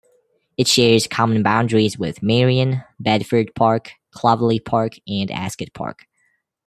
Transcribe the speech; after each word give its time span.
It 0.57 0.67
shares 0.67 1.05
common 1.05 1.43
boundaries 1.43 1.95
with 1.95 2.23
Marion, 2.23 2.83
Bedford 2.99 3.53
Park, 3.53 3.91
Clovelly 4.09 4.59
Park, 4.59 4.93
and 5.07 5.29
Ascot 5.29 5.73
Park. 5.75 6.07